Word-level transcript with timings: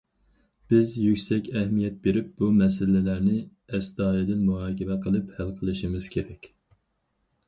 بىز 0.73 0.91
يۈكسەك 1.01 1.49
ئەھمىيەت 1.59 1.99
بېرىپ، 2.07 2.31
بۇ 2.39 2.47
مەسىلىلەرنى 2.61 3.35
ئەستايىدىل 3.79 4.41
مۇھاكىمە 4.47 4.97
قىلىپ 5.05 5.29
ھەل 5.37 5.53
قىلىشىمىز 5.61 6.09
كېرەك. 6.17 6.49